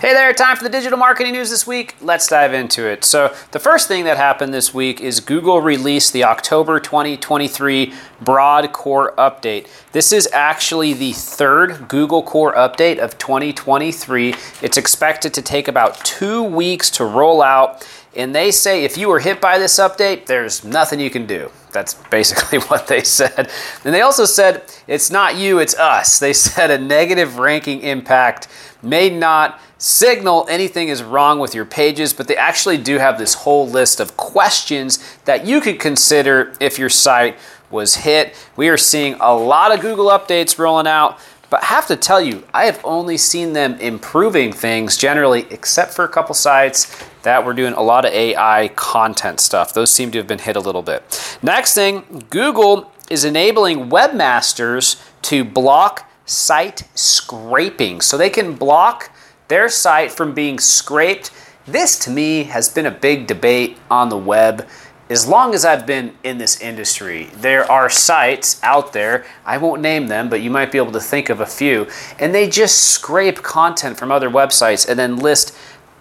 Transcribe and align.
Hey 0.00 0.12
there, 0.12 0.32
time 0.32 0.56
for 0.56 0.62
the 0.62 0.70
digital 0.70 0.96
marketing 0.96 1.32
news 1.32 1.50
this 1.50 1.66
week. 1.66 1.96
Let's 2.00 2.28
dive 2.28 2.54
into 2.54 2.86
it. 2.86 3.04
So, 3.04 3.34
the 3.50 3.58
first 3.58 3.88
thing 3.88 4.04
that 4.04 4.16
happened 4.16 4.54
this 4.54 4.72
week 4.72 5.00
is 5.00 5.18
Google 5.18 5.60
released 5.60 6.12
the 6.12 6.22
October 6.22 6.78
2023 6.78 7.92
Broad 8.20 8.72
Core 8.72 9.12
Update. 9.18 9.66
This 9.90 10.12
is 10.12 10.28
actually 10.32 10.92
the 10.92 11.10
third 11.14 11.88
Google 11.88 12.22
Core 12.22 12.54
Update 12.54 12.98
of 12.98 13.18
2023. 13.18 14.36
It's 14.62 14.76
expected 14.76 15.34
to 15.34 15.42
take 15.42 15.66
about 15.66 15.96
two 16.04 16.44
weeks 16.44 16.90
to 16.90 17.04
roll 17.04 17.42
out. 17.42 17.84
And 18.14 18.32
they 18.32 18.52
say 18.52 18.84
if 18.84 18.96
you 18.96 19.08
were 19.08 19.18
hit 19.18 19.40
by 19.40 19.58
this 19.58 19.80
update, 19.80 20.26
there's 20.26 20.62
nothing 20.62 21.00
you 21.00 21.10
can 21.10 21.26
do. 21.26 21.50
That's 21.72 21.94
basically 21.94 22.58
what 22.68 22.86
they 22.86 23.02
said. 23.02 23.50
And 23.84 23.92
they 23.92 24.02
also 24.02 24.26
said 24.26 24.62
it's 24.86 25.10
not 25.10 25.34
you, 25.34 25.58
it's 25.58 25.76
us. 25.76 26.20
They 26.20 26.32
said 26.34 26.70
a 26.70 26.78
negative 26.78 27.40
ranking 27.40 27.80
impact 27.80 28.46
may 28.80 29.10
not 29.10 29.60
signal 29.78 30.46
anything 30.50 30.88
is 30.88 31.02
wrong 31.02 31.38
with 31.38 31.54
your 31.54 31.64
pages, 31.64 32.12
but 32.12 32.28
they 32.28 32.36
actually 32.36 32.78
do 32.78 32.98
have 32.98 33.18
this 33.18 33.34
whole 33.34 33.68
list 33.68 34.00
of 34.00 34.16
questions 34.16 34.98
that 35.24 35.46
you 35.46 35.60
could 35.60 35.78
consider 35.78 36.52
if 36.60 36.78
your 36.78 36.88
site 36.88 37.38
was 37.70 37.96
hit. 37.96 38.34
We 38.56 38.68
are 38.68 38.76
seeing 38.76 39.14
a 39.20 39.34
lot 39.34 39.72
of 39.72 39.80
Google 39.80 40.06
updates 40.06 40.58
rolling 40.58 40.86
out, 40.86 41.18
but 41.50 41.62
I 41.62 41.66
have 41.66 41.86
to 41.86 41.96
tell 41.96 42.20
you, 42.20 42.44
I 42.52 42.64
have 42.64 42.80
only 42.84 43.16
seen 43.16 43.52
them 43.52 43.74
improving 43.74 44.52
things 44.52 44.96
generally, 44.96 45.46
except 45.50 45.94
for 45.94 46.04
a 46.04 46.08
couple 46.08 46.34
sites 46.34 47.04
that 47.22 47.44
were 47.44 47.54
doing 47.54 47.72
a 47.72 47.82
lot 47.82 48.04
of 48.04 48.12
AI 48.12 48.68
content 48.74 49.40
stuff. 49.40 49.72
Those 49.72 49.90
seem 49.90 50.10
to 50.10 50.18
have 50.18 50.26
been 50.26 50.40
hit 50.40 50.56
a 50.56 50.60
little 50.60 50.82
bit. 50.82 51.38
Next 51.42 51.74
thing, 51.74 52.24
Google 52.30 52.92
is 53.10 53.24
enabling 53.24 53.88
webmasters 53.88 55.02
to 55.22 55.44
block 55.44 56.10
site 56.26 56.82
scraping. 56.94 58.02
So 58.02 58.18
they 58.18 58.30
can 58.30 58.54
block 58.54 59.10
their 59.48 59.68
site 59.68 60.12
from 60.12 60.34
being 60.34 60.58
scraped. 60.58 61.30
This 61.66 61.98
to 62.00 62.10
me 62.10 62.44
has 62.44 62.68
been 62.68 62.86
a 62.86 62.90
big 62.90 63.26
debate 63.26 63.78
on 63.90 64.08
the 64.08 64.16
web. 64.16 64.66
As 65.10 65.26
long 65.26 65.54
as 65.54 65.64
I've 65.64 65.86
been 65.86 66.14
in 66.22 66.36
this 66.36 66.60
industry, 66.60 67.30
there 67.34 67.70
are 67.70 67.88
sites 67.88 68.62
out 68.62 68.92
there, 68.92 69.24
I 69.46 69.56
won't 69.56 69.80
name 69.80 70.08
them, 70.08 70.28
but 70.28 70.42
you 70.42 70.50
might 70.50 70.70
be 70.70 70.76
able 70.76 70.92
to 70.92 71.00
think 71.00 71.30
of 71.30 71.40
a 71.40 71.46
few, 71.46 71.86
and 72.18 72.34
they 72.34 72.46
just 72.46 72.82
scrape 72.82 73.42
content 73.42 73.98
from 73.98 74.12
other 74.12 74.28
websites 74.28 74.86
and 74.86 74.98
then 74.98 75.16
list 75.16 75.56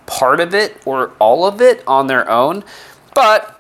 part 0.08 0.42
of 0.42 0.54
it 0.54 0.82
or 0.86 1.14
all 1.20 1.46
of 1.46 1.62
it 1.62 1.84
on 1.88 2.08
their 2.08 2.30
own. 2.30 2.66
But 3.14 3.60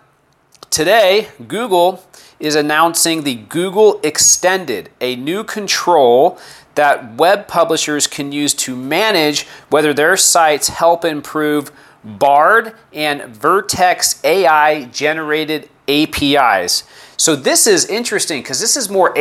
today, 0.69 1.29
Google 1.47 2.03
is 2.39 2.55
announcing 2.55 3.23
the 3.23 3.35
Google 3.35 3.99
Extended, 4.03 4.89
a 5.01 5.15
new 5.15 5.43
control 5.43 6.37
that 6.75 7.15
web 7.15 7.47
publishers 7.47 8.05
can 8.05 8.31
use 8.31 8.53
to 8.53 8.75
manage 8.75 9.47
whether 9.69 9.93
their 9.93 10.15
sites 10.15 10.67
help 10.67 11.03
improve 11.03 11.71
Bard 12.03 12.75
and 12.93 13.23
Vertex 13.23 14.23
AI 14.23 14.85
generated 14.85 15.69
APIs. 15.87 16.83
So 17.17 17.35
this 17.35 17.65
is 17.65 17.85
interesting 17.85 18.41
because 18.41 18.59
this 18.59 18.77
is 18.77 18.89
more 18.89 19.13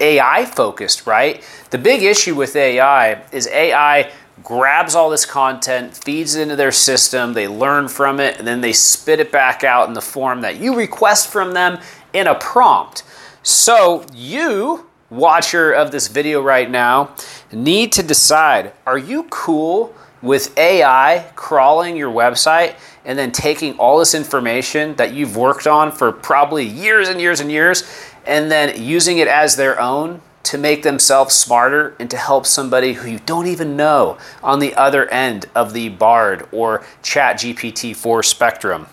AI 0.00 0.44
focused, 0.44 1.06
right? 1.06 1.42
The 1.70 1.78
big 1.78 2.02
issue 2.02 2.34
with 2.34 2.56
AI 2.56 3.22
is 3.30 3.46
AI 3.48 4.10
grabs 4.42 4.94
all 4.94 5.10
this 5.10 5.24
content, 5.24 5.96
feeds 5.96 6.34
it 6.34 6.42
into 6.42 6.56
their 6.56 6.72
system, 6.72 7.32
they 7.32 7.48
learn 7.48 7.88
from 7.88 8.20
it, 8.20 8.38
and 8.38 8.46
then 8.46 8.60
they 8.60 8.72
spit 8.72 9.20
it 9.20 9.32
back 9.32 9.64
out 9.64 9.88
in 9.88 9.94
the 9.94 10.00
form 10.00 10.42
that 10.42 10.56
you 10.56 10.76
request 10.76 11.28
from 11.28 11.52
them 11.52 11.78
in 12.12 12.26
a 12.26 12.34
prompt. 12.34 13.02
So 13.42 14.04
you 14.12 14.86
watcher 15.08 15.72
of 15.72 15.92
this 15.92 16.08
video 16.08 16.42
right 16.42 16.68
now 16.68 17.14
need 17.52 17.92
to 17.92 18.02
decide 18.02 18.72
are 18.86 18.98
you 18.98 19.22
cool 19.30 19.94
with 20.20 20.56
AI 20.58 21.30
crawling 21.36 21.96
your 21.96 22.12
website 22.12 22.74
and 23.04 23.16
then 23.16 23.30
taking 23.30 23.78
all 23.78 23.98
this 24.00 24.14
information 24.14 24.96
that 24.96 25.14
you've 25.14 25.36
worked 25.36 25.66
on 25.66 25.92
for 25.92 26.10
probably 26.10 26.64
years 26.64 27.08
and 27.08 27.20
years 27.20 27.40
and 27.40 27.52
years 27.52 27.84
and 28.26 28.50
then 28.50 28.82
using 28.82 29.18
it 29.18 29.28
as 29.28 29.54
their 29.54 29.80
own 29.80 30.20
to 30.46 30.58
make 30.58 30.82
themselves 30.82 31.34
smarter 31.34 31.96
and 31.98 32.08
to 32.10 32.16
help 32.16 32.46
somebody 32.46 32.94
who 32.94 33.10
you 33.10 33.18
don't 33.26 33.46
even 33.46 33.76
know 33.76 34.16
on 34.42 34.60
the 34.60 34.74
other 34.74 35.08
end 35.10 35.46
of 35.54 35.72
the 35.72 35.88
Bard 35.88 36.48
or 36.52 36.84
Chat 37.02 37.36
GPT 37.36 37.94
4 37.94 38.22
spectrum? 38.22 38.86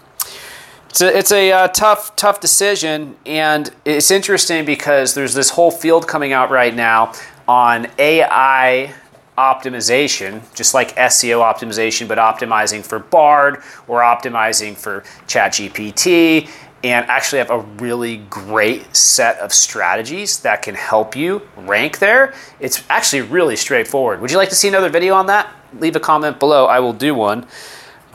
It's 0.89 1.01
a, 1.01 1.17
it's 1.17 1.31
a 1.31 1.51
uh, 1.51 1.67
tough, 1.69 2.15
tough 2.15 2.39
decision, 2.39 3.15
and 3.25 3.71
it's 3.85 4.11
interesting 4.11 4.65
because 4.65 5.13
there's 5.13 5.33
this 5.33 5.49
whole 5.49 5.71
field 5.71 6.07
coming 6.07 6.33
out 6.33 6.51
right 6.51 6.73
now 6.75 7.13
on 7.47 7.87
AI 7.97 8.93
optimization, 9.37 10.41
just 10.55 10.73
like 10.73 10.95
SEO 10.95 11.41
optimization, 11.41 12.07
but 12.07 12.17
optimizing 12.17 12.83
for 12.85 12.99
Bard 12.99 13.63
or 13.87 14.01
optimizing 14.01 14.75
for 14.75 15.01
ChatGPT, 15.27 16.49
and 16.83 17.05
actually 17.09 17.39
have 17.39 17.49
a 17.49 17.59
really 17.59 18.17
great 18.29 18.95
set 18.95 19.39
of 19.39 19.53
strategies 19.53 20.39
that 20.41 20.61
can 20.61 20.75
help 20.75 21.15
you 21.15 21.41
rank 21.57 21.99
there. 21.99 22.33
It's 22.59 22.83
actually 22.89 23.21
really 23.21 23.55
straightforward. 23.55 24.19
Would 24.19 24.31
you 24.31 24.37
like 24.37 24.49
to 24.49 24.55
see 24.55 24.67
another 24.67 24.89
video 24.89 25.15
on 25.15 25.27
that? 25.27 25.53
Leave 25.79 25.95
a 25.95 25.99
comment 25.99 26.39
below, 26.39 26.65
I 26.65 26.79
will 26.79 26.93
do 26.93 27.15
one. 27.15 27.47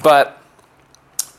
But 0.02 0.40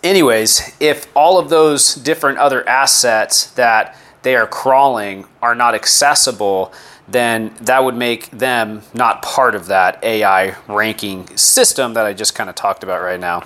anyways, 0.03 0.75
if 0.79 1.07
all 1.15 1.37
of 1.37 1.49
those 1.49 1.95
different 1.95 2.39
other 2.39 2.67
assets 2.67 3.51
that 3.51 3.95
they 4.23 4.35
are 4.35 4.47
crawling 4.47 5.25
are 5.41 5.55
not 5.55 5.75
accessible, 5.75 6.73
then 7.07 7.53
that 7.61 7.83
would 7.83 7.95
make 7.95 8.29
them 8.31 8.81
not 8.93 9.21
part 9.21 9.55
of 9.55 9.67
that 9.67 10.03
AI 10.03 10.55
ranking 10.67 11.25
system 11.37 11.93
that 11.93 12.05
I 12.05 12.13
just 12.13 12.35
kind 12.35 12.49
of 12.49 12.55
talked 12.55 12.83
about 12.83 13.01
right 13.01 13.19
now. 13.19 13.43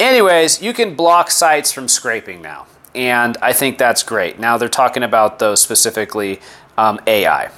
Anyways, 0.00 0.62
you 0.62 0.72
can 0.72 0.94
block 0.94 1.30
sites 1.30 1.72
from 1.72 1.88
scraping 1.88 2.40
now, 2.40 2.66
and 2.98 3.36
I 3.40 3.52
think 3.52 3.78
that's 3.78 4.02
great. 4.02 4.40
Now 4.40 4.58
they're 4.58 4.68
talking 4.68 5.04
about 5.04 5.38
those 5.38 5.62
specifically 5.62 6.40
um, 6.76 6.98
AI. 7.06 7.50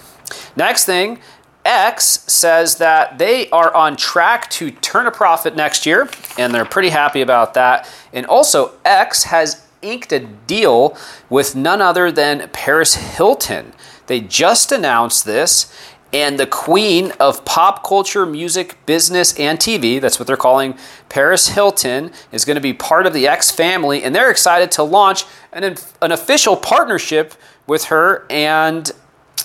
Next 0.55 0.85
thing, 0.85 1.19
X 1.65 2.25
says 2.31 2.77
that 2.77 3.19
they 3.19 3.49
are 3.51 3.75
on 3.75 3.97
track 3.97 4.51
to 4.51 4.71
turn 4.71 5.07
a 5.07 5.11
profit 5.11 5.57
next 5.57 5.87
year, 5.87 6.11
and 6.39 6.55
they're 6.55 6.67
pretty 6.67 6.91
happy 6.91 7.23
about 7.23 7.55
that. 7.55 7.91
And 8.13 8.27
also, 8.27 8.73
X 8.85 9.25
has 9.25 9.67
inked 9.83 10.13
a 10.13 10.21
deal 10.21 10.97
with 11.31 11.57
none 11.57 11.81
other 11.81 12.13
than 12.13 12.49
Paris 12.51 12.95
Hilton. 12.95 13.73
They 14.09 14.21
just 14.21 14.73
announced 14.73 15.25
this, 15.25 15.75
and 16.13 16.39
the 16.39 16.47
queen 16.47 17.13
of 17.21 17.45
pop 17.45 17.85
culture, 17.85 18.27
music, 18.27 18.77
business, 18.87 19.39
and 19.39 19.59
TV, 19.59 20.01
that's 20.01 20.19
what 20.19 20.27
they're 20.27 20.37
calling 20.37 20.77
Paris 21.09 21.49
Hilton, 21.49 22.11
is 22.33 22.45
going 22.45 22.57
to 22.57 22.61
be 22.61 22.73
part 22.73 23.07
of 23.07 23.13
the 23.13 23.29
X 23.29 23.51
family, 23.51 24.03
and 24.03 24.15
they're 24.15 24.31
excited 24.31 24.73
to 24.73 24.83
launch 24.83 25.25
an, 25.53 25.77
an 26.03 26.13
official 26.13 26.57
partnership 26.57 27.35
with 27.67 27.85
her 27.85 28.27
and 28.29 28.91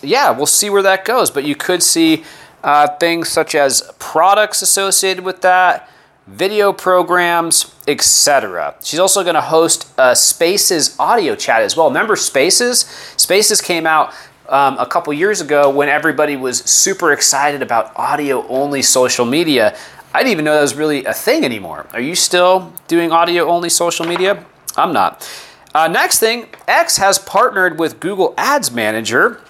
yeah, 0.02 0.32
we'll 0.32 0.46
see 0.46 0.70
where 0.70 0.82
that 0.82 1.06
goes. 1.06 1.32
But 1.32 1.44
you 1.44 1.56
could 1.56 1.82
see 1.84 2.24
uh, 2.64 2.88
things 2.98 3.30
such 3.30 3.56
as 3.56 3.92
products 4.00 4.62
associated 4.62 5.24
with 5.24 5.42
that, 5.42 5.90
video 6.28 6.74
programs, 6.74 7.76
etc. 7.88 8.76
She's 8.84 9.00
also 9.00 9.24
going 9.24 9.36
to 9.36 9.42
host 9.42 9.92
a 9.98 10.16
Spaces 10.16 10.96
audio 11.00 11.36
chat 11.36 11.62
as 11.62 11.78
well. 11.78 11.88
Remember 11.88 12.16
Spaces? 12.16 12.80
Spaces 13.18 13.62
came 13.62 13.86
out 13.86 14.14
um, 14.50 14.78
a 14.78 14.86
couple 14.86 15.14
years 15.14 15.42
ago 15.42 15.70
when 15.70 15.90
everybody 15.90 16.36
was 16.36 16.60
super 16.60 17.12
excited 17.12 17.62
about 17.62 17.96
audio 17.96 18.46
only 18.48 18.82
social 18.82 19.26
media. 19.26 19.76
I 20.14 20.20
didn't 20.20 20.32
even 20.32 20.46
know 20.46 20.56
that 20.56 20.62
was 20.62 20.76
really 20.76 21.06
a 21.06 21.14
thing 21.14 21.44
anymore. 21.44 21.88
Are 21.94 22.00
you 22.00 22.16
still 22.16 22.74
doing 22.88 23.12
audio 23.12 23.48
only 23.48 23.70
social 23.70 24.06
media? 24.06 24.46
I'm 24.78 24.94
not. 24.94 25.30
Uh, 25.74 25.88
next 25.88 26.20
thing, 26.20 26.48
X 26.68 26.98
has 26.98 27.20
partnered 27.20 27.80
with 27.80 28.00
Google 28.00 28.34
Ads 28.38 28.72
Manager 28.72 29.42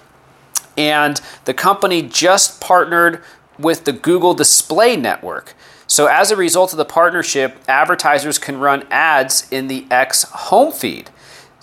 and 0.78 1.22
the 1.46 1.54
company 1.54 2.02
just 2.02 2.60
partnered 2.60 3.22
with 3.60 3.86
the 3.86 3.94
Google 3.94 4.34
Display 4.34 4.98
Network. 4.98 5.54
So, 5.88 6.08
as 6.08 6.32
a 6.32 6.36
result 6.36 6.74
of 6.74 6.78
the 6.78 6.86
partnership, 6.86 7.58
advertisers 7.68 8.40
can 8.40 8.60
run 8.60 8.88
ads 8.90 9.48
in 9.52 9.68
the 9.68 9.86
X 9.92 10.24
home 10.24 10.72
feed. 10.72 11.10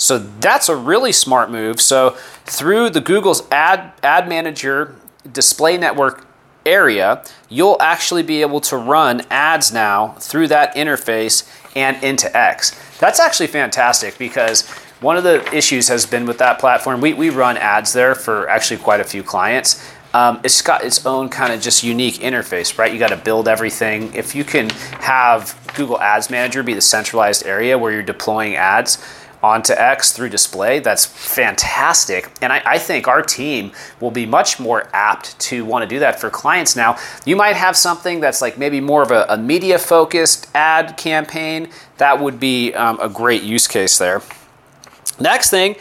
So, 0.02 0.18
that's 0.18 0.68
a 0.68 0.76
really 0.76 1.12
smart 1.12 1.50
move. 1.50 1.80
So, 1.80 2.10
through 2.44 2.90
the 2.90 3.00
Google's 3.00 3.48
Ad, 3.50 3.92
ad 4.02 4.28
Manager 4.28 4.96
Display 5.30 5.78
Network 5.78 6.26
area, 6.66 7.24
you'll 7.48 7.76
actually 7.80 8.22
be 8.22 8.40
able 8.40 8.60
to 8.60 8.76
run 8.76 9.22
ads 9.30 9.72
now 9.72 10.08
through 10.18 10.48
that 10.48 10.74
interface 10.74 11.48
and 11.74 12.02
into 12.02 12.34
X. 12.36 12.78
That's 12.98 13.20
actually 13.20 13.48
fantastic 13.48 14.18
because 14.18 14.68
one 15.00 15.16
of 15.16 15.24
the 15.24 15.42
issues 15.54 15.88
has 15.88 16.06
been 16.06 16.26
with 16.26 16.38
that 16.38 16.58
platform. 16.58 17.00
We, 17.00 17.14
we 17.14 17.30
run 17.30 17.56
ads 17.56 17.92
there 17.92 18.14
for 18.14 18.48
actually 18.48 18.78
quite 18.78 19.00
a 19.00 19.04
few 19.04 19.22
clients. 19.22 19.84
Um, 20.14 20.40
it's 20.44 20.60
got 20.60 20.84
its 20.84 21.04
own 21.06 21.28
kind 21.28 21.52
of 21.52 21.60
just 21.60 21.82
unique 21.82 22.16
interface, 22.16 22.78
right? 22.78 22.92
You 22.92 22.98
got 22.98 23.08
to 23.08 23.16
build 23.16 23.48
everything. 23.48 24.14
If 24.14 24.34
you 24.34 24.44
can 24.44 24.68
have 25.00 25.58
Google 25.74 25.98
Ads 26.00 26.28
Manager 26.28 26.62
be 26.62 26.74
the 26.74 26.82
centralized 26.82 27.46
area 27.46 27.78
where 27.78 27.90
you're 27.92 28.02
deploying 28.02 28.54
ads, 28.54 29.02
onto 29.42 29.72
X 29.72 30.12
through 30.12 30.28
display. 30.28 30.78
That's 30.78 31.04
fantastic. 31.04 32.30
And 32.40 32.52
I, 32.52 32.62
I, 32.64 32.78
think 32.78 33.08
our 33.08 33.22
team 33.22 33.72
will 34.00 34.10
be 34.12 34.24
much 34.24 34.60
more 34.60 34.88
apt 34.92 35.38
to 35.40 35.64
want 35.64 35.82
to 35.82 35.88
do 35.88 35.98
that 35.98 36.20
for 36.20 36.30
clients 36.30 36.76
now. 36.76 36.96
You 37.26 37.34
might 37.34 37.56
have 37.56 37.76
something 37.76 38.20
that's 38.20 38.40
like 38.40 38.56
maybe 38.56 38.80
more 38.80 39.02
of 39.02 39.10
a, 39.10 39.26
a 39.28 39.36
media 39.36 39.78
focused 39.78 40.48
ad 40.54 40.96
campaign. 40.96 41.70
That 41.98 42.20
would 42.20 42.38
be 42.38 42.72
um, 42.74 43.00
a 43.00 43.08
great 43.08 43.42
use 43.42 43.66
case 43.66 43.98
there. 43.98 44.22
Next 45.18 45.50
thing, 45.50 45.76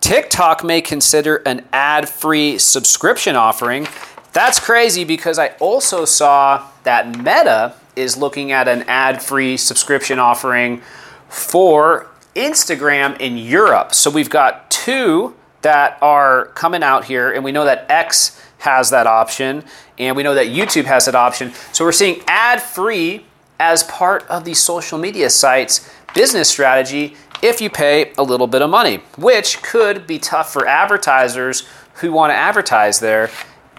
TikTok 0.00 0.64
may 0.64 0.80
consider 0.80 1.36
an 1.46 1.64
ad 1.72 2.08
free 2.08 2.58
subscription 2.58 3.36
offering. 3.36 3.86
That's 4.32 4.58
crazy 4.58 5.04
because 5.04 5.38
I 5.38 5.48
also 5.60 6.04
saw 6.04 6.68
that 6.82 7.16
Meta 7.16 7.74
is 7.96 8.16
looking 8.16 8.50
at 8.50 8.66
an 8.66 8.82
ad 8.88 9.22
free 9.22 9.56
subscription 9.56 10.18
offering 10.18 10.82
for 11.28 12.08
Instagram 12.34 13.20
in 13.20 13.36
Europe. 13.38 13.94
So 13.94 14.10
we've 14.10 14.30
got 14.30 14.70
two 14.70 15.34
that 15.62 15.98
are 16.02 16.46
coming 16.54 16.82
out 16.82 17.04
here, 17.04 17.32
and 17.32 17.42
we 17.42 17.52
know 17.52 17.64
that 17.64 17.86
X 17.88 18.40
has 18.58 18.90
that 18.90 19.06
option, 19.06 19.64
and 19.98 20.16
we 20.16 20.22
know 20.22 20.34
that 20.34 20.46
YouTube 20.46 20.84
has 20.84 21.06
that 21.06 21.14
option. 21.14 21.52
So 21.72 21.84
we're 21.84 21.92
seeing 21.92 22.22
ad 22.26 22.60
free 22.60 23.24
as 23.60 23.82
part 23.84 24.26
of 24.28 24.44
the 24.44 24.54
social 24.54 24.98
media 24.98 25.30
sites 25.30 25.90
business 26.14 26.48
strategy 26.48 27.16
if 27.42 27.60
you 27.60 27.70
pay 27.70 28.12
a 28.16 28.22
little 28.22 28.46
bit 28.46 28.62
of 28.62 28.70
money, 28.70 29.02
which 29.16 29.62
could 29.62 30.06
be 30.06 30.18
tough 30.18 30.52
for 30.52 30.66
advertisers 30.66 31.68
who 31.94 32.12
want 32.12 32.30
to 32.30 32.34
advertise 32.34 33.00
there 33.00 33.30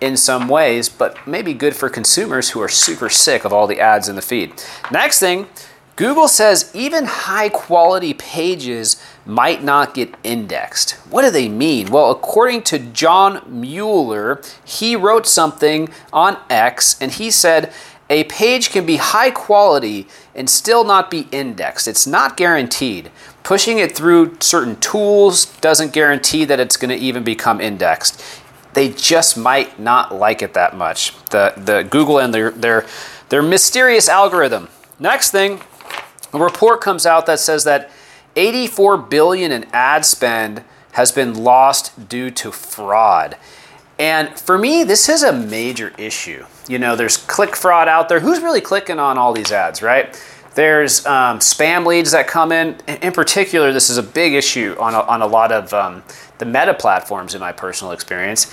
in 0.02 0.18
some 0.18 0.48
ways, 0.48 0.90
but 0.90 1.26
maybe 1.28 1.54
good 1.54 1.76
for 1.76 1.90
consumers 1.90 2.50
who 2.52 2.62
are 2.62 2.70
super 2.70 3.10
sick 3.10 3.46
of 3.46 3.54
all 3.54 3.66
the 3.66 3.80
ads 3.80 4.10
in 4.10 4.16
the 4.16 4.22
feed. 4.22 4.54
Next 4.92 5.20
thing, 5.20 5.48
Google 5.96 6.28
says 6.28 6.70
even 6.74 7.06
high 7.06 7.48
quality 7.48 8.14
pages 8.14 9.02
might 9.26 9.64
not 9.64 9.94
get 9.94 10.14
indexed. 10.24 10.92
What 11.10 11.22
do 11.22 11.32
they 11.32 11.48
mean? 11.48 11.90
Well, 11.90 12.12
according 12.12 12.64
to 12.64 12.80
John 12.80 13.42
Mueller, 13.48 14.42
he 14.66 14.96
wrote 14.96 15.26
something 15.26 15.90
on 16.12 16.38
X 16.50 17.02
and 17.02 17.14
he 17.14 17.32
said 17.32 17.72
a 18.10 18.26
page 18.26 18.72
can 18.72 18.86
be 18.86 18.98
high 18.98 19.32
quality 19.32 20.08
and 20.36 20.50
still 20.50 20.84
not 20.84 21.10
be 21.10 21.28
indexed. 21.32 21.88
It's 21.88 22.06
not 22.06 22.38
guaranteed. 22.38 23.10
Pushing 23.44 23.80
it 23.80 23.96
through 23.96 24.38
certain 24.42 24.76
tools 24.80 25.46
doesn't 25.60 25.94
guarantee 25.94 26.46
that 26.46 26.60
it's 26.60 26.78
going 26.78 26.90
to 26.90 27.04
even 27.04 27.24
become 27.24 27.62
indexed. 27.62 28.22
They 28.74 28.90
just 28.90 29.38
might 29.38 29.80
not 29.80 30.14
like 30.14 30.42
it 30.42 30.54
that 30.56 30.76
much. 30.76 31.18
The, 31.28 31.54
the 31.56 31.88
Google 31.90 32.20
and 32.20 32.34
their, 32.34 32.52
their, 32.52 32.86
their 33.30 33.42
mysterious 33.42 34.10
algorithm. 34.10 34.68
Next 35.00 35.32
thing, 35.32 35.62
a 36.36 36.44
report 36.44 36.82
comes 36.82 37.06
out 37.06 37.26
that 37.26 37.40
says 37.40 37.64
that 37.64 37.90
84 38.36 38.98
billion 38.98 39.52
in 39.52 39.66
ad 39.72 40.06
spend 40.06 40.64
has 40.94 41.12
been 41.12 41.34
lost 41.34 42.08
due 42.10 42.32
to 42.32 42.52
fraud. 42.52 43.38
And 43.98 44.38
for 44.38 44.58
me, 44.58 44.84
this 44.84 45.08
is 45.08 45.24
a 45.24 45.32
major 45.32 45.94
issue. 45.98 46.46
You 46.68 46.80
know, 46.80 46.96
there's 46.96 47.18
click 47.18 47.56
fraud 47.56 47.88
out 47.88 48.10
there. 48.10 48.20
Who's 48.20 48.42
really 48.42 48.62
clicking 48.62 49.00
on 49.00 49.18
all 49.18 49.34
these 49.34 49.52
ads, 49.52 49.82
right? 49.82 50.22
There's 50.56 51.06
um, 51.06 51.40
spam 51.40 51.86
leads 51.86 52.12
that 52.12 52.28
come 52.28 52.52
in. 52.52 52.78
In 52.88 53.12
particular, 53.12 53.74
this 53.74 53.90
is 53.90 53.98
a 53.98 54.04
big 54.04 54.34
issue 54.34 54.76
on 54.80 54.94
a, 54.94 55.00
on 55.02 55.22
a 55.22 55.28
lot 55.28 55.52
of 55.52 55.74
um, 55.74 56.04
the 56.38 56.46
meta 56.46 56.74
platforms, 56.74 57.36
in 57.36 57.42
my 57.42 57.52
personal 57.52 57.92
experience. 57.92 58.46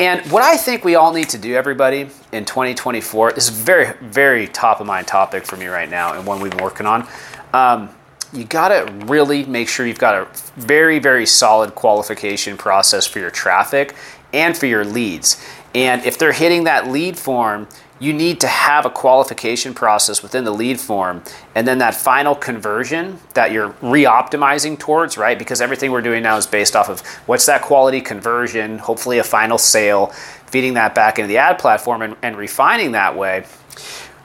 And 0.00 0.24
what 0.30 0.44
I 0.44 0.56
think 0.56 0.84
we 0.84 0.94
all 0.94 1.12
need 1.12 1.28
to 1.30 1.38
do, 1.38 1.56
everybody, 1.56 2.08
in 2.30 2.44
2024, 2.44 3.32
this 3.32 3.48
is 3.48 3.58
very, 3.58 3.94
very 4.00 4.46
top 4.46 4.80
of 4.80 4.86
mind 4.86 5.08
topic 5.08 5.44
for 5.44 5.56
me 5.56 5.66
right 5.66 5.90
now 5.90 6.14
and 6.14 6.24
one 6.24 6.40
we've 6.40 6.52
been 6.52 6.62
working 6.62 6.86
on. 6.86 7.06
Um, 7.52 7.90
you 8.32 8.44
got 8.44 8.68
to 8.68 8.92
really 9.06 9.44
make 9.44 9.68
sure 9.68 9.86
you've 9.86 9.98
got 9.98 10.14
a 10.14 10.28
very, 10.54 11.00
very 11.00 11.26
solid 11.26 11.74
qualification 11.74 12.56
process 12.56 13.06
for 13.06 13.18
your 13.18 13.30
traffic 13.30 13.96
and 14.32 14.56
for 14.56 14.66
your 14.66 14.84
leads. 14.84 15.44
And 15.74 16.04
if 16.04 16.16
they're 16.16 16.32
hitting 16.32 16.64
that 16.64 16.88
lead 16.88 17.18
form, 17.18 17.66
you 18.00 18.12
need 18.12 18.40
to 18.40 18.46
have 18.46 18.86
a 18.86 18.90
qualification 18.90 19.74
process 19.74 20.22
within 20.22 20.44
the 20.44 20.50
lead 20.50 20.80
form 20.80 21.22
and 21.54 21.66
then 21.66 21.78
that 21.78 21.94
final 21.94 22.34
conversion 22.34 23.18
that 23.34 23.52
you're 23.52 23.74
re-optimizing 23.82 24.78
towards 24.78 25.18
right 25.18 25.38
because 25.38 25.60
everything 25.60 25.90
we're 25.90 26.02
doing 26.02 26.22
now 26.22 26.36
is 26.36 26.46
based 26.46 26.76
off 26.76 26.88
of 26.88 27.00
what's 27.26 27.46
that 27.46 27.62
quality 27.62 28.00
conversion 28.00 28.78
hopefully 28.78 29.18
a 29.18 29.24
final 29.24 29.58
sale 29.58 30.06
feeding 30.46 30.74
that 30.74 30.94
back 30.94 31.18
into 31.18 31.28
the 31.28 31.38
ad 31.38 31.58
platform 31.58 32.02
and, 32.02 32.16
and 32.22 32.36
refining 32.36 32.92
that 32.92 33.16
way 33.16 33.44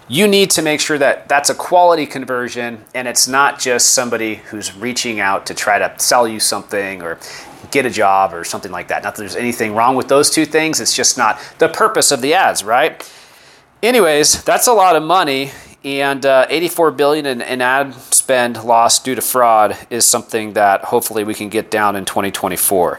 you 0.07 0.27
need 0.27 0.51
to 0.51 0.61
make 0.61 0.79
sure 0.79 0.97
that 0.97 1.27
that's 1.29 1.49
a 1.49 1.55
quality 1.55 2.05
conversion 2.05 2.83
and 2.93 3.07
it's 3.07 3.27
not 3.27 3.59
just 3.59 3.91
somebody 3.91 4.35
who's 4.35 4.75
reaching 4.75 5.19
out 5.19 5.45
to 5.45 5.53
try 5.53 5.79
to 5.79 5.93
sell 5.97 6.27
you 6.27 6.39
something 6.39 7.01
or 7.01 7.17
get 7.71 7.85
a 7.85 7.89
job 7.89 8.33
or 8.33 8.43
something 8.43 8.71
like 8.71 8.89
that. 8.89 9.03
Not 9.03 9.15
that 9.15 9.19
there's 9.19 9.35
anything 9.35 9.73
wrong 9.73 9.95
with 9.95 10.09
those 10.09 10.29
two 10.29 10.45
things, 10.45 10.79
it's 10.81 10.95
just 10.95 11.17
not 11.17 11.39
the 11.57 11.69
purpose 11.69 12.11
of 12.11 12.21
the 12.21 12.33
ads, 12.33 12.63
right? 12.63 13.01
Anyways, 13.83 14.41
that's 14.45 14.67
a 14.67 14.71
lot 14.71 14.95
of 14.95 15.03
money, 15.03 15.51
and 15.83 16.25
uh, 16.25 16.45
84 16.49 16.91
billion 16.91 17.25
in, 17.25 17.41
in 17.41 17.59
ad 17.59 17.93
spend 17.93 18.63
lost 18.63 19.03
due 19.03 19.13
to 19.13 19.21
fraud 19.21 19.77
is 19.89 20.05
something 20.05 20.53
that 20.53 20.85
hopefully 20.85 21.25
we 21.25 21.33
can 21.33 21.49
get 21.49 21.69
down 21.69 21.97
in 21.97 22.05
2024. 22.05 22.97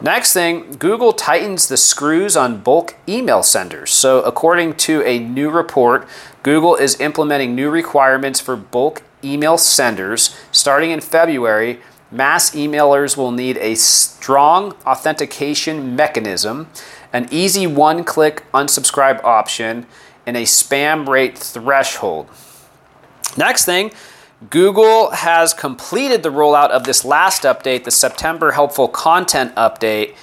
Next 0.00 0.32
thing, 0.32 0.72
Google 0.72 1.12
tightens 1.12 1.68
the 1.68 1.76
screws 1.76 2.36
on 2.36 2.62
bulk 2.62 2.96
email 3.08 3.44
senders. 3.44 3.92
So, 3.92 4.22
according 4.22 4.74
to 4.78 5.04
a 5.04 5.20
new 5.20 5.50
report, 5.50 6.08
Google 6.42 6.74
is 6.74 7.00
implementing 7.00 7.54
new 7.54 7.70
requirements 7.70 8.40
for 8.40 8.56
bulk 8.56 9.04
email 9.22 9.56
senders. 9.56 10.36
Starting 10.50 10.90
in 10.90 11.00
February, 11.00 11.78
mass 12.10 12.50
emailers 12.56 13.16
will 13.16 13.30
need 13.30 13.56
a 13.58 13.76
strong 13.76 14.72
authentication 14.84 15.94
mechanism, 15.94 16.66
an 17.12 17.28
easy 17.30 17.68
one 17.68 18.02
click 18.02 18.42
unsubscribe 18.52 19.22
option, 19.22 19.86
and 20.26 20.36
a 20.36 20.42
spam 20.42 21.08
rate 21.08 21.36
threshold. 21.38 22.28
Next 23.36 23.64
thing, 23.64 23.92
Google 24.50 25.10
has 25.10 25.54
completed 25.54 26.22
the 26.22 26.28
rollout 26.28 26.70
of 26.70 26.84
this 26.84 27.04
last 27.04 27.42
update, 27.42 27.84
the 27.84 27.90
September 27.90 28.52
helpful 28.52 28.88
content 28.88 29.54
update. 29.54 30.14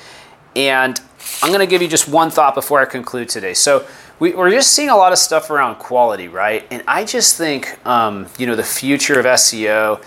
And 0.56 1.00
I'm 1.42 1.50
going 1.50 1.60
to 1.60 1.68
give 1.68 1.82
you 1.82 1.88
just 1.88 2.08
one 2.08 2.30
thought 2.30 2.56
before 2.56 2.82
I 2.82 2.86
conclude 2.86 3.30
today. 3.30 3.54
So, 3.54 3.86
we, 4.22 4.34
are 4.34 4.52
just 4.52 4.74
seeing 4.74 4.90
a 4.90 4.96
lot 4.96 5.12
of 5.12 5.18
stuff 5.18 5.50
around 5.50 5.78
quality, 5.80 6.28
right? 6.28 6.64
And 6.70 6.84
I 6.88 7.06
just 7.06 7.38
think, 7.38 7.84
um, 7.88 8.28
you 8.38 8.46
know, 8.46 8.56
the 8.56 8.64
future 8.64 9.20
of 9.20 9.26
SEO 9.26 10.04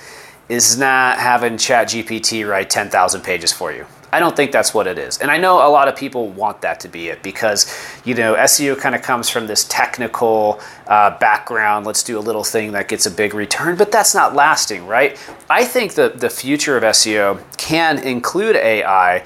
is 0.48 0.78
not 0.78 1.18
having 1.18 1.54
ChatGPT 1.54 2.48
write 2.48 2.70
10,000 2.70 3.22
pages 3.22 3.52
for 3.52 3.72
you. 3.72 3.86
I 4.14 4.20
don't 4.20 4.36
think 4.36 4.52
that's 4.52 4.72
what 4.72 4.86
it 4.86 4.96
is. 4.96 5.18
And 5.18 5.28
I 5.28 5.38
know 5.38 5.56
a 5.56 5.68
lot 5.68 5.88
of 5.88 5.96
people 5.96 6.28
want 6.28 6.60
that 6.60 6.78
to 6.80 6.88
be 6.88 7.08
it 7.08 7.20
because, 7.24 7.66
you 8.04 8.14
know, 8.14 8.36
SEO 8.36 8.78
kind 8.78 8.94
of 8.94 9.02
comes 9.02 9.28
from 9.28 9.48
this 9.48 9.64
technical 9.64 10.60
uh, 10.86 11.18
background. 11.18 11.84
Let's 11.84 12.04
do 12.04 12.16
a 12.16 12.20
little 12.20 12.44
thing 12.44 12.70
that 12.72 12.86
gets 12.86 13.06
a 13.06 13.10
big 13.10 13.34
return, 13.34 13.74
but 13.74 13.90
that's 13.90 14.14
not 14.14 14.32
lasting, 14.32 14.86
right? 14.86 15.18
I 15.50 15.64
think 15.64 15.94
that 15.94 16.20
the 16.20 16.30
future 16.30 16.76
of 16.76 16.84
SEO 16.84 17.42
can 17.56 17.98
include 17.98 18.54
AI 18.54 19.24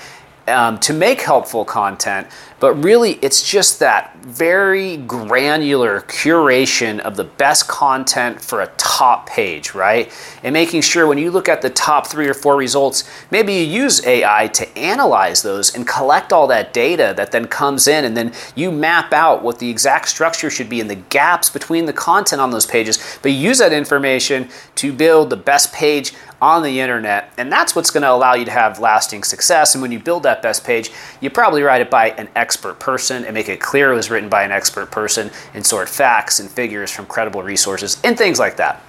um, 0.49 0.79
to 0.81 0.93
make 0.93 1.21
helpful 1.21 1.65
content, 1.65 2.27
but 2.61 2.75
really 2.75 3.13
it's 3.23 3.49
just 3.49 3.79
that 3.79 4.17
very 4.17 4.97
granular 4.97 6.01
curation 6.03 6.99
of 7.01 7.17
the 7.17 7.25
best 7.25 7.69
content 7.69 8.41
for 8.41 8.63
a 8.63 8.67
top 8.77 9.29
page, 9.29 9.75
right? 9.75 10.13
And 10.43 10.53
making 10.53 10.81
sure 10.81 11.07
when 11.07 11.19
you 11.19 11.31
look 11.31 11.49
at 11.49 11.63
the 11.63 11.71
top 11.71 12.07
three 12.09 12.29
or 12.29 12.35
four 12.35 12.57
results, 12.57 13.09
maybe 13.31 13.53
you 13.55 13.65
use 13.83 14.05
AI 14.07 14.49
to 14.49 14.79
analyze 14.79 15.43
those 15.43 15.75
and 15.75 15.87
collect 15.87 16.33
all 16.33 16.47
that 16.49 16.73
data 16.73 17.15
that 17.17 17.31
then 17.31 17.47
comes 17.47 17.87
in, 17.87 18.05
and 18.05 18.17
then 18.17 18.33
you 18.55 18.73
map 18.73 19.13
out 19.13 19.43
what 19.43 19.59
the 19.59 19.71
exact 19.71 20.09
structure 20.09 20.51
should 20.51 20.69
be 20.69 20.81
and 20.81 20.91
the 20.91 20.97
gaps 20.97 21.49
between 21.51 21.85
the 21.85 21.93
content 21.93 22.41
on 22.41 22.51
those 22.51 22.67
pages, 22.67 23.19
but 23.23 23.31
use 23.31 23.59
that 23.59 23.73
information 23.73 24.49
to 24.75 24.93
build 24.93 25.31
the 25.31 25.37
best 25.37 25.73
page 25.73 26.13
on 26.41 26.63
the 26.63 26.81
internet. 26.81 27.33
And 27.37 27.51
that's 27.51 27.75
what's 27.75 27.91
going 27.91 28.03
to 28.03 28.11
allow 28.11 28.35
you 28.35 28.45
to 28.45 28.51
have 28.51 28.79
lasting 28.79 29.25
success. 29.25 29.75
And 29.75 29.83
when 29.83 29.93
you 29.93 29.99
build 29.99 30.23
that 30.23 30.43
best 30.43 30.65
page, 30.65 30.91
you 31.21 31.31
probably 31.31 31.63
write 31.63 31.81
it 31.81 31.91
by 31.91 32.11
an 32.11 32.29
expert 32.37 32.79
person 32.79 33.25
and 33.25 33.35
make 33.35 33.49
it 33.49 33.61
clear 33.61 33.93
it 33.93 33.97
was 33.97 34.11
written 34.11 34.29
by 34.29 34.45
an 34.45 34.53
expert 34.53 34.91
person 34.91 35.31
and 35.55 35.67
sort 35.67 35.89
facts 35.89 36.41
and 36.41 36.51
figures 36.51 36.91
from 36.91 37.07
credible 37.07 37.43
resources 37.43 38.01
and 38.05 38.17
things 38.17 38.39
like 38.39 38.57
that. 38.57 38.83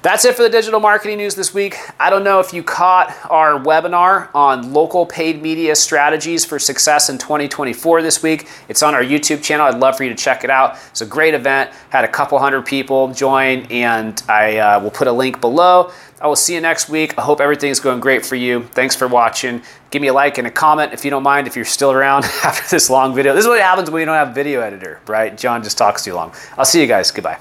That's 0.00 0.24
it 0.24 0.36
for 0.36 0.42
the 0.42 0.48
digital 0.48 0.78
marketing 0.78 1.18
news 1.18 1.34
this 1.34 1.52
week. 1.52 1.76
I 1.98 2.08
don't 2.08 2.22
know 2.22 2.38
if 2.38 2.52
you 2.52 2.62
caught 2.62 3.16
our 3.28 3.58
webinar 3.58 4.32
on 4.32 4.72
local 4.72 5.04
paid 5.04 5.42
media 5.42 5.74
strategies 5.74 6.44
for 6.44 6.60
success 6.60 7.08
in 7.10 7.18
2024 7.18 8.02
this 8.02 8.22
week. 8.22 8.48
It's 8.68 8.84
on 8.84 8.94
our 8.94 9.02
YouTube 9.02 9.42
channel. 9.42 9.66
I'd 9.66 9.80
love 9.80 9.96
for 9.96 10.04
you 10.04 10.10
to 10.10 10.14
check 10.14 10.44
it 10.44 10.50
out. 10.50 10.78
It's 10.90 11.00
a 11.00 11.06
great 11.06 11.34
event. 11.34 11.72
Had 11.90 12.04
a 12.04 12.08
couple 12.08 12.38
hundred 12.38 12.64
people 12.64 13.12
join, 13.12 13.66
and 13.70 14.22
I 14.28 14.58
uh, 14.58 14.80
will 14.80 14.92
put 14.92 15.08
a 15.08 15.12
link 15.12 15.40
below. 15.40 15.90
I 16.20 16.28
will 16.28 16.36
see 16.36 16.54
you 16.54 16.60
next 16.60 16.88
week. 16.88 17.18
I 17.18 17.22
hope 17.22 17.40
everything's 17.40 17.80
going 17.80 17.98
great 17.98 18.24
for 18.24 18.36
you. 18.36 18.64
Thanks 18.64 18.94
for 18.94 19.08
watching. 19.08 19.62
Give 19.90 20.00
me 20.00 20.08
a 20.08 20.12
like 20.12 20.38
and 20.38 20.46
a 20.46 20.50
comment 20.50 20.92
if 20.92 21.04
you 21.04 21.10
don't 21.10 21.24
mind, 21.24 21.48
if 21.48 21.56
you're 21.56 21.64
still 21.64 21.90
around 21.90 22.24
after 22.44 22.68
this 22.70 22.88
long 22.88 23.16
video. 23.16 23.34
This 23.34 23.44
is 23.44 23.48
what 23.48 23.60
happens 23.60 23.90
when 23.90 24.00
you 24.00 24.06
don't 24.06 24.14
have 24.14 24.28
a 24.28 24.34
video 24.34 24.60
editor, 24.60 25.00
right? 25.08 25.36
John 25.36 25.64
just 25.64 25.76
talks 25.76 26.04
too 26.04 26.14
long. 26.14 26.32
I'll 26.56 26.64
see 26.64 26.80
you 26.80 26.86
guys. 26.86 27.10
Goodbye. 27.10 27.38